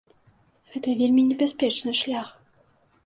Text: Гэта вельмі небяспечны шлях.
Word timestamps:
Гэта 0.71 0.95
вельмі 1.03 1.25
небяспечны 1.29 1.91
шлях. 2.01 2.29